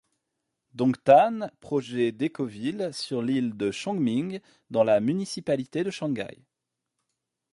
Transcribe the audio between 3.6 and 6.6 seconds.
Chongming, dans la municipalité de Shanghai.